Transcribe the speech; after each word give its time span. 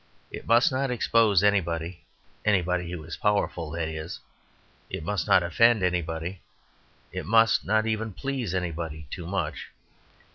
It 0.31 0.47
must 0.47 0.71
not 0.71 0.89
expose 0.89 1.43
anybody 1.43 2.03
(anybody 2.43 2.89
who 2.89 3.03
is 3.03 3.17
powerful, 3.17 3.69
that 3.69 3.87
is), 3.87 4.19
it 4.89 5.03
must 5.03 5.27
not 5.27 5.43
offend 5.43 5.83
anybody, 5.83 6.41
it 7.11 7.23
must 7.27 7.65
not 7.65 7.85
even 7.85 8.11
please 8.11 8.55
anybody, 8.55 9.05
too 9.11 9.27
much. 9.27 9.67